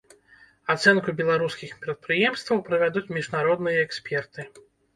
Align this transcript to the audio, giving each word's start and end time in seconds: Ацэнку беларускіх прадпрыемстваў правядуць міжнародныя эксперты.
Ацэнку 0.73 1.13
беларускіх 1.19 1.75
прадпрыемстваў 1.85 2.65
правядуць 2.73 3.13
міжнародныя 3.21 3.87
эксперты. 3.87 4.51